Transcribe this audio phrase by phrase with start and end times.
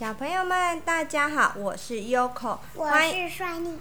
[0.00, 3.78] 小朋友们，大家好，我是 Yoko，我是帅妮。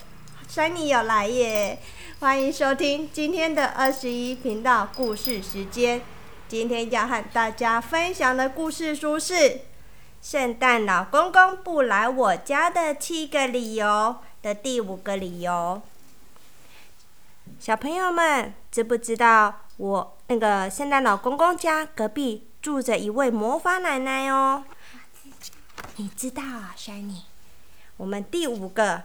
[0.46, 1.78] 帅你有来耶！
[2.20, 6.02] 欢迎收听今天的二十一频道故事时间。
[6.46, 9.34] 今天要和大家分享的故事书是
[10.20, 13.86] 《圣诞老公公不来我家的七个理由》
[14.42, 15.80] 的第五个理由。
[17.58, 24.64] 小朋友们，知不知道我那个圣诞老公公家隔壁住着一位魔法奶奶哦？
[25.96, 27.22] 你知道啊，Shiny？
[27.98, 29.02] 我们第五个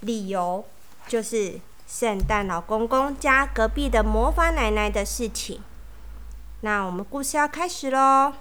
[0.00, 0.64] 理由
[1.06, 5.62] 就是圣诞老公公家隔壁的魔法奶奶的事情。
[6.60, 8.34] 那我们故事要开始喽。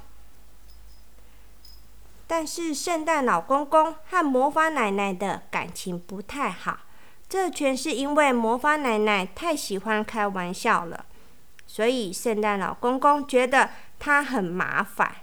[2.27, 6.79] 但是圣诞老公公和魔法奶奶的感情不太好，
[7.29, 11.05] 这全是因为魔法奶奶太喜欢开玩笑了，
[11.65, 15.15] 所以圣诞老公公觉得他很麻烦。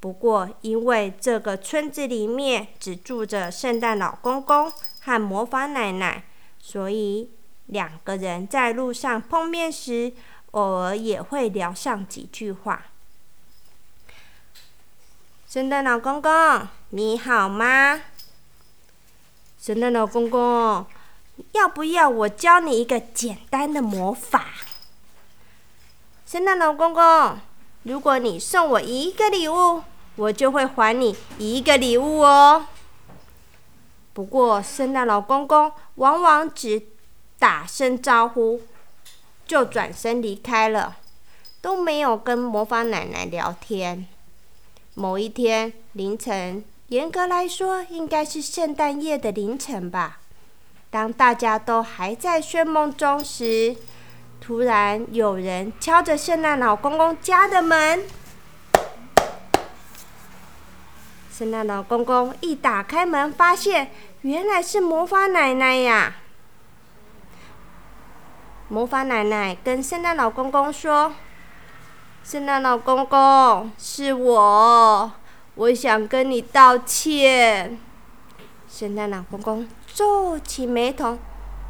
[0.00, 6.22] 不过，因为这个村子里面只住着圣诞老公公和魔法奶奶，
[6.60, 7.30] 所以
[7.66, 10.12] 两个人在路上碰面时，
[10.52, 12.84] 偶尔也会聊上几句话。
[15.48, 18.00] 圣诞老公公，你好吗？
[19.60, 20.86] 圣诞老公公，
[21.52, 24.46] 要不要我教你一个简单的魔法？
[26.24, 27.38] 圣诞老公公。
[27.84, 29.82] 如果你送我一个礼物，
[30.18, 32.66] 我就会还你一个礼物哦。
[34.12, 36.82] 不过，圣诞老公公往往只
[37.38, 38.60] 打声招呼，
[39.46, 40.96] 就转身离开了，
[41.60, 44.06] 都没有跟魔法奶奶聊天。
[44.94, 50.18] 某一天凌晨，严格来说应该是圣诞夜的凌晨吧。
[50.90, 53.76] 当大家都还在睡梦中时，
[54.40, 58.02] 突然，有人敲着圣诞老公公家的门。
[61.38, 63.92] 圣诞老公公一打开门，发现
[64.22, 66.16] 原来是魔法奶奶呀！
[68.66, 71.14] 魔法奶奶跟圣诞老公公说
[72.24, 75.12] ：“圣诞老公公，是我，
[75.54, 77.78] 我想跟你道歉。”
[78.68, 81.18] 圣诞老公公皱起眉头：“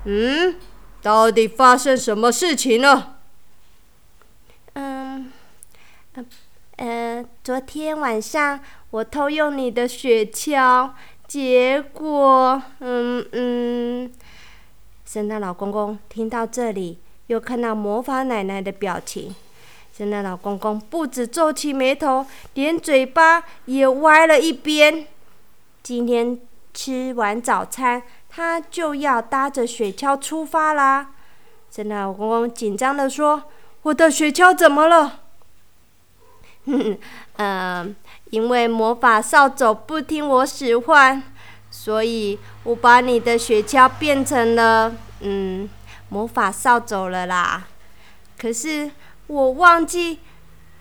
[0.06, 0.56] 嗯？”
[1.02, 3.18] 到底发生什么事情了？
[4.72, 5.30] 嗯，
[6.14, 6.24] 呃，
[6.78, 10.90] 呃，昨天晚上我偷用你的雪橇，
[11.26, 14.12] 结果，嗯嗯，
[15.04, 19.34] 圣诞老公公听到这里，又看到魔法奶奶的表情，
[19.92, 22.24] 圣诞老公公不止皱起眉头，
[22.54, 25.04] 连嘴巴也歪了一边。
[25.82, 26.40] 今天
[26.72, 28.02] 吃完早餐。
[28.30, 31.12] 他就要搭着雪橇出发啦！
[31.72, 33.42] 圣诞老公公紧张的说
[33.82, 35.20] ：“我的雪橇怎么了
[37.36, 37.96] ？”“嗯，
[38.30, 41.22] 因为魔法扫帚不听我使唤，
[41.70, 45.68] 所以我把你的雪橇变成了嗯
[46.10, 47.66] 魔法扫帚了啦。
[48.38, 48.90] 可是
[49.26, 50.18] 我忘记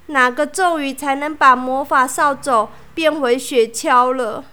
[0.07, 4.43] 哪个咒语才能把魔法扫帚变回雪橇了。”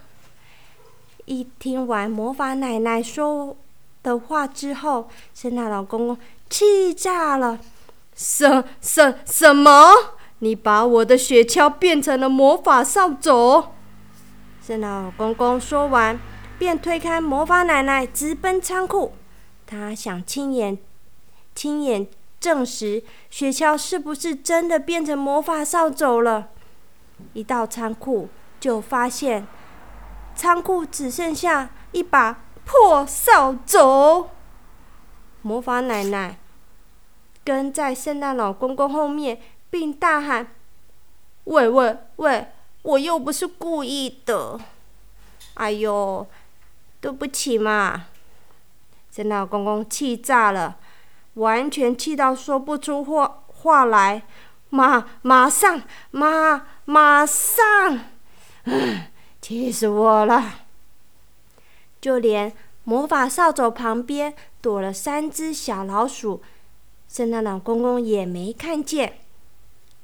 [1.25, 3.57] 一听完魔法奶奶说
[4.03, 6.17] 的话之后，圣诞老公公
[6.49, 7.57] 气炸了
[8.15, 9.91] ：“什什什么？
[10.39, 13.69] 你把我的雪橇变成了魔法扫帚？”
[14.61, 16.19] 圣诞老公公说完，
[16.57, 19.13] 便推开魔法奶奶，直奔仓库。
[19.67, 20.77] 他想亲眼
[21.53, 22.07] 亲眼
[22.39, 26.49] 证实雪橇是不是真的变成魔法扫帚了。
[27.33, 28.29] 一到仓库，
[28.59, 29.47] 就发现。
[30.35, 34.27] 仓库只剩下一把破扫帚。
[35.41, 36.37] 魔法奶奶
[37.43, 39.39] 跟在圣诞老公公后面，
[39.77, 40.55] 并大喊
[41.43, 42.47] ：“喂喂喂！
[42.81, 44.57] 我又不是故意的！
[45.55, 46.25] 哎呦，
[47.01, 48.05] 对不起嘛！”
[49.11, 50.77] 圣诞老公公气炸了，
[51.33, 54.23] 完全气到说不出话话来。
[54.69, 55.81] 马马上
[56.11, 57.99] 马马上！
[59.41, 60.53] 气死我了！
[61.99, 62.53] 就连
[62.85, 66.41] 魔法扫帚旁边躲了三只小老鼠，
[67.09, 69.19] 圣诞老公公也没看见。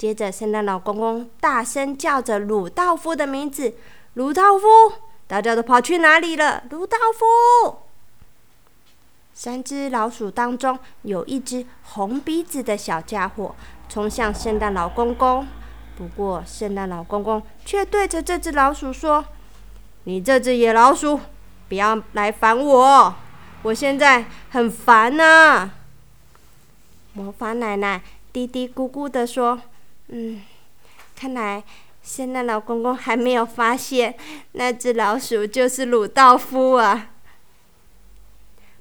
[0.02, 3.72] 接着，圣诞老公公大声叫着鲁道夫的名字
[4.14, 4.66] ：“鲁道夫！”
[5.28, 6.64] 大家都跑去哪里了？
[6.70, 7.78] 鲁道夫！
[9.32, 13.54] 三只老鼠当中有一只红鼻子的小家伙
[13.88, 15.46] 冲向圣诞老公公。
[15.96, 19.24] 不过，圣诞老公公却对着这只老鼠说
[20.02, 21.20] ：“你这只野老鼠，
[21.68, 23.14] 不要来烦我，
[23.62, 25.70] 我现在很烦呐。”
[27.14, 28.02] 魔法奶奶
[28.32, 29.60] 嘀嘀咕咕的说
[30.14, 30.42] ：“嗯，
[31.16, 31.64] 看来
[32.02, 34.14] 圣诞老公公还没有发现
[34.52, 37.12] 那只老鼠就是鲁道夫啊！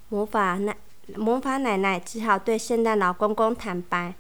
[0.10, 0.76] 魔法奶
[1.16, 4.14] 魔法奶奶只好对圣诞老公公坦白：“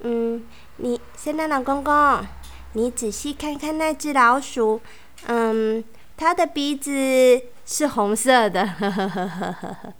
[0.00, 0.42] 嗯，
[0.78, 2.26] 你圣诞老公公，
[2.72, 4.80] 你仔细看看那只老鼠，
[5.26, 5.84] 嗯，
[6.16, 6.90] 它的鼻子
[7.66, 9.92] 是红色的。”呵呵呵呵呵呵。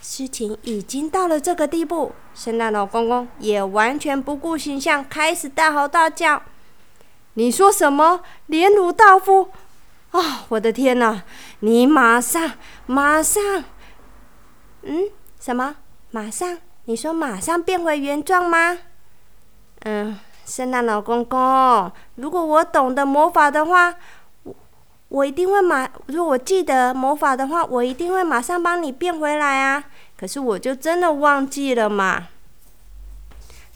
[0.00, 6.42] 事情已经到了这个地步，圣诞老公公也完全不顾形象，开始大吼大叫。
[7.34, 8.20] 你说什么？
[8.46, 9.50] 连鲁道夫？
[10.10, 10.46] 啊！
[10.48, 11.22] 我的天哪！
[11.60, 12.52] 你马上，
[12.86, 13.42] 马上，
[14.82, 15.10] 嗯？
[15.38, 15.76] 什么？
[16.10, 16.58] 马上？
[16.84, 18.78] 你说马上变回原状吗？
[19.80, 23.94] 嗯，圣诞老公公，如果我懂得魔法的话，
[25.08, 25.88] 我一定会马。
[26.06, 29.84] 如果记得魔法的话，我一定会马上帮你变回来啊！
[30.18, 32.28] 可是我就真的忘记了嘛。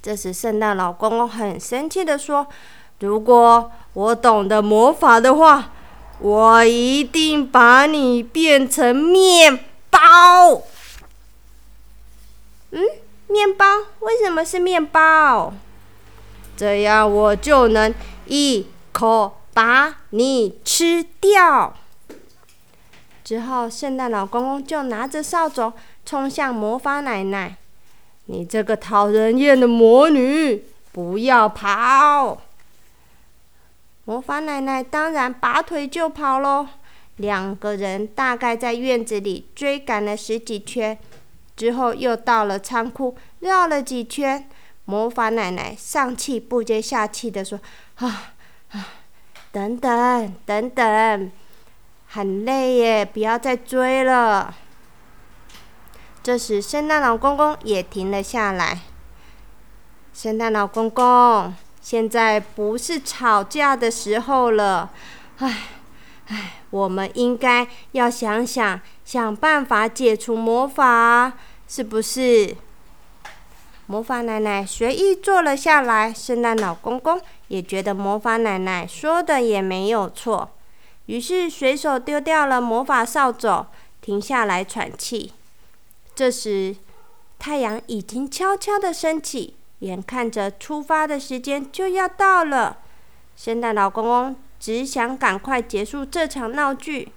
[0.02, 2.46] 这时，圣诞老公公很生气的说。
[3.00, 5.70] 如果我懂得魔法的话，
[6.20, 9.58] 我一定把你变成面
[9.90, 10.62] 包。
[12.70, 12.80] 嗯，
[13.26, 13.66] 面包？
[14.00, 15.52] 为什么是面包？
[16.56, 17.92] 这样我就能
[18.26, 21.74] 一口把你吃掉。
[23.24, 25.72] 之后，圣诞老公公就拿着扫帚
[26.04, 27.56] 冲向魔法奶奶
[28.26, 32.42] ：“你这个讨人厌的魔女，不要跑！”
[34.04, 36.66] 魔法奶奶当然拔腿就跑喽。
[37.16, 40.98] 两个人大概在院子里追赶了十几圈，
[41.56, 44.48] 之后又到了仓库绕了几圈。
[44.86, 47.60] 魔法奶奶上气不接下气地说
[47.96, 48.32] ：“啊
[48.72, 48.88] 啊，
[49.52, 51.30] 等等等等，
[52.08, 54.54] 很累耶，不要再追了。”
[56.24, 58.80] 这时，圣诞老公公也停了下来。
[60.12, 61.54] 圣诞老公公。
[61.82, 64.88] 现在不是吵架的时候了，
[65.38, 65.62] 唉，
[66.28, 71.32] 唉，我们应该要想想，想办法解除魔法，
[71.66, 72.56] 是不是？
[73.86, 77.20] 魔法奶奶随意坐了下来，圣诞老公公
[77.52, 80.48] 也觉得魔法奶奶说的也没有错，
[81.04, 83.66] 于是随手丢掉了魔法扫帚，
[84.00, 85.34] 停下来喘气。
[86.14, 86.74] 这时，
[87.38, 89.54] 太阳已经悄悄的升起。
[89.80, 92.78] 眼看着出发的时间就要到了，
[93.36, 97.12] 圣诞老公公只想赶快结束这场闹剧，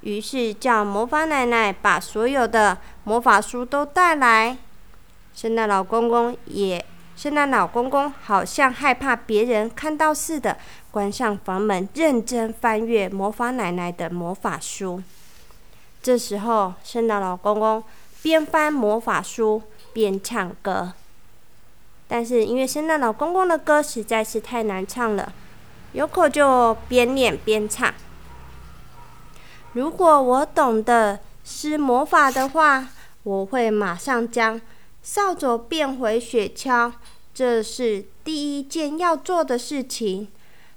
[0.00, 4.56] 于是叫魔法奶奶把所有的魔法书都带来。
[5.34, 6.82] 圣诞老公公也，
[7.18, 10.56] 圣诞老公公好像害怕别人看到似的，
[10.92, 15.02] 关上房门，认真翻阅魔法奶奶的魔法书。
[16.00, 17.82] 这时候，圣诞老公公
[18.22, 19.60] 边翻魔法书
[19.92, 20.92] 边唱歌。
[22.06, 25.32] 但是因为圣诞老公公的歌实在是太难唱了，
[25.94, 27.92] 有口就边念边唱。
[29.72, 32.86] 如果我懂得施魔法的话，
[33.24, 34.60] 我会马上将
[35.10, 36.92] 扫帚变回雪橇，
[37.32, 40.28] 这是第一件要做的事情。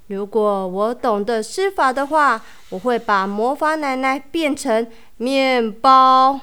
[0.07, 4.87] 如果我懂得施法的话，我会把魔法奶奶变成
[5.17, 6.39] 面包，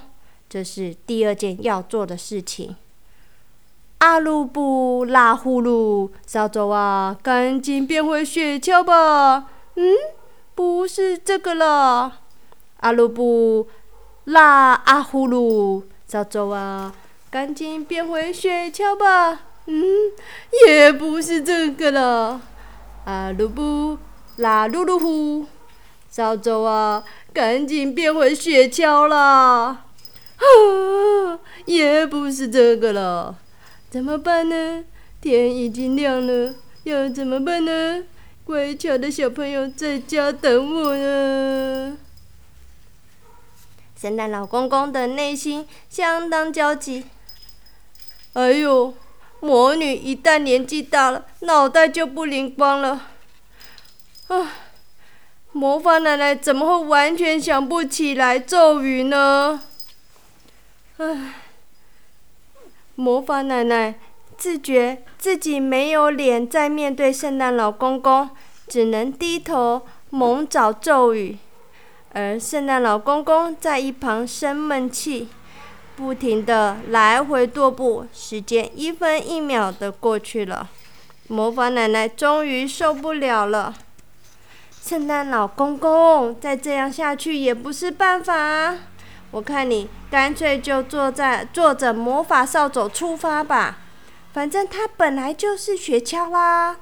[0.50, 2.76] 这是第二件要做的事情。
[4.00, 9.48] 阿鲁布拉呼噜，扫帚啊，赶紧变回雪橇吧！
[9.76, 9.94] 嗯，
[10.54, 12.18] 不是这个了。
[12.80, 13.66] 阿鲁布
[14.24, 16.94] 拉阿呼噜，扫帚啊，
[17.30, 19.42] 赶紧变回雪橇吧！
[19.66, 19.84] 嗯，
[20.66, 22.40] 也不是这个了。
[23.04, 23.98] 啊鲁布
[24.36, 25.46] 拉噜噜呼，
[26.08, 27.04] 扫帚啊，
[27.34, 29.84] 赶紧变回雪橇啦。
[30.36, 30.44] 啊，
[31.66, 33.36] 也不是这个了。
[33.90, 34.84] 怎么办呢？
[35.20, 36.54] 天已经亮了，
[36.84, 38.04] 要怎么办呢？
[38.44, 41.98] 乖巧的小朋友在家等我呢。
[44.00, 47.04] 圣诞老公公的内心相当焦急。
[48.34, 48.94] 哎呦，
[49.40, 53.08] 魔女一旦年纪大了，脑袋就不灵光了。
[54.28, 54.52] 啊，
[55.52, 59.62] 魔法奶奶怎么会完全想不起来咒语呢？
[60.98, 61.34] 唉。
[62.94, 63.94] 魔法奶奶
[64.36, 68.28] 自觉自己没有脸再面对圣诞老公公，
[68.66, 71.38] 只能低头猛找咒语，
[72.12, 75.28] 而圣诞老公公在一旁生闷气，
[75.98, 80.68] 不停的来回踱步，时间一分一秒的过去了。
[81.26, 83.74] 魔法奶奶终于受不了了，
[84.80, 88.76] 圣诞老公公再这样下去也不是办法。
[89.32, 93.78] 我看你干脆就坐在坐着魔法扫帚出发吧，
[94.32, 96.76] 反正它本来就是雪橇啦。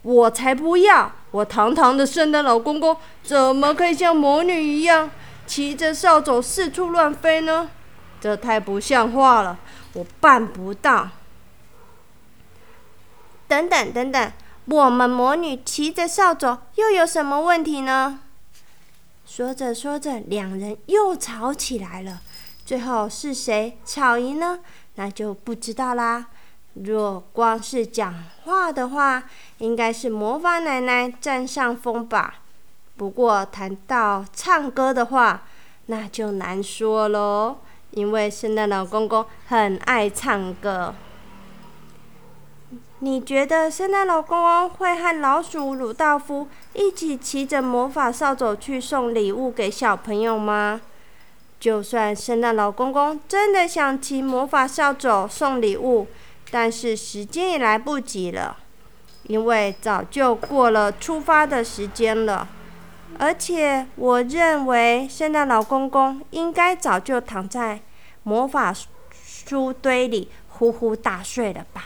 [0.00, 1.12] 我才不要！
[1.32, 5.10] 我堂堂的圣诞老公公，怎么可以像魔女一样
[5.46, 7.68] 骑着扫帚四处乱飞呢？
[8.20, 9.58] 这太不像话了，
[9.92, 11.08] 我办不到。
[13.48, 14.32] 等等等等，
[14.64, 18.20] 我们魔女骑着扫帚又有什么问题呢？
[19.24, 22.20] 说着说着，两人又吵起来了。
[22.64, 24.58] 最后是谁吵赢呢？
[24.96, 26.26] 那就不知道啦。
[26.74, 29.22] 若光是讲话的话，
[29.58, 32.40] 应该是魔法奶奶占上风吧。
[32.96, 35.44] 不过谈到唱歌的话，
[35.86, 37.58] 那就难说喽。
[37.90, 40.94] 因为圣诞老公公很爱唱歌。
[43.00, 50.80] 你觉得圣诞老公公会和老鼠鲁道夫一起骑着魔法扫帚去送礼物给小朋友吗？
[51.60, 56.06] 就算圣诞老公公真的想骑魔法扫帚送礼物，
[56.50, 58.56] 但是时间也来不及了，
[59.24, 62.48] 因为早就过了出发的时间了。
[63.18, 67.80] 而且，我认为圣诞老公公应该早就躺在
[68.22, 68.74] 魔法
[69.10, 71.84] 书堆里呼呼大睡了吧？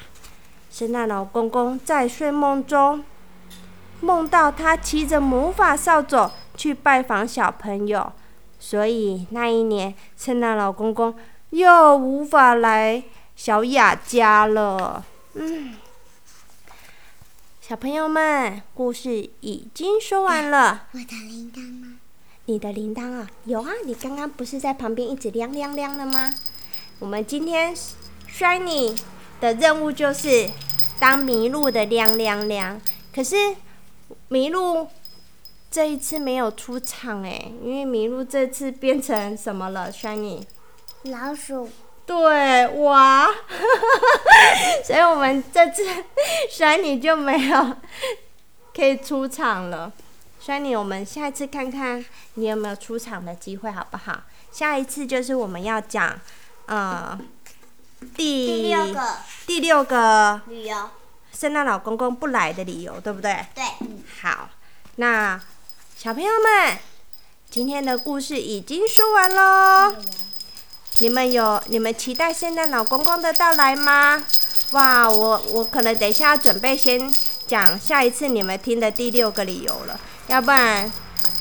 [0.70, 3.04] 圣诞老公公在睡梦中
[4.00, 8.12] 梦到他骑着魔法扫帚去拜访小朋友。
[8.58, 11.14] 所以那一年，圣诞老公公
[11.50, 13.02] 又无法来
[13.34, 15.04] 小雅家了。
[15.34, 15.74] 嗯，
[17.70, 20.88] 小朋友们，故事已经说完了。
[20.90, 21.98] 我的铃铛吗？
[22.46, 26.34] 你的铃铛啊，有啊，你刚刚不是在旁边一直亮亮亮的吗？
[26.98, 27.72] 我们今天
[28.28, 29.00] Shiny
[29.40, 30.50] 的任务就是
[30.98, 32.80] 当麋鹿的亮亮亮。
[33.14, 33.36] 可是
[34.30, 34.88] 麋鹿。
[35.70, 40.42] 这一次没有出场哎，因为麋鹿这次变成什么了？Shiny，
[41.04, 41.68] 老鼠。
[42.10, 43.28] 对，哇，
[44.84, 45.84] 所以我们这次
[46.50, 47.76] Shiny 就没有
[48.74, 49.92] 可以出场了。
[50.44, 54.22] Shiny，我们下一次看看你有没有出场的机会，好不好？
[54.50, 56.18] 下一次就是我们要讲，
[56.66, 57.16] 呃，
[58.16, 60.90] 第第六个第六个理由，
[61.32, 63.46] 圣诞老公公不来的理由，对不对？
[63.54, 63.64] 对。
[64.22, 64.48] 好，
[64.96, 65.40] 那。
[65.96, 66.76] 小朋友们，
[67.50, 69.94] 今天的故事已经说完喽。
[71.00, 74.22] 你们有你们期待圣诞老公公的到来吗？
[74.72, 77.10] 哇，我我可能等一下准备先
[77.46, 80.92] 讲下一次你们听的第六个理由了，要不然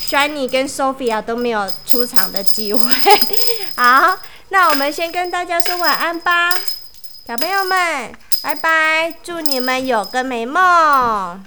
[0.02, 2.90] Shiny 跟 Sophia 都没有出场的机会。
[3.76, 6.56] 好，那我们先跟大家说晚安吧，
[7.26, 11.44] 小朋友们，拜拜，祝你们有个美梦。